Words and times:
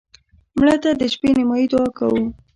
مړه 0.59 0.75
ته 0.83 0.89
د 0.99 1.01
شپه 1.13 1.27
نیمایي 1.37 1.65
دعا 1.71 1.87
کوو 1.97 2.23